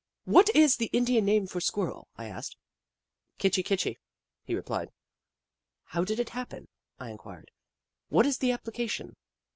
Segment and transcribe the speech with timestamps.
[0.25, 2.57] "What is the Indian name for Squirrel?" I asked."
[3.37, 3.99] Kitchi Kitchi,"
[4.43, 4.89] he replied."
[5.93, 7.51] How did it happen?" I inquired."
[8.09, 9.15] What is the application